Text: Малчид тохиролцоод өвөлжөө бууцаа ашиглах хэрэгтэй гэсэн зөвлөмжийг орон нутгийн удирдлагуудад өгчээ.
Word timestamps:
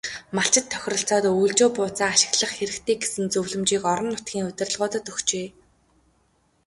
Малчид 0.37 0.65
тохиролцоод 0.71 1.25
өвөлжөө 1.31 1.69
бууцаа 1.75 2.09
ашиглах 2.13 2.51
хэрэгтэй 2.55 2.95
гэсэн 3.01 3.25
зөвлөмжийг 3.33 3.83
орон 3.91 4.07
нутгийн 4.11 4.47
удирдлагуудад 4.49 5.05
өгчээ. 5.11 5.47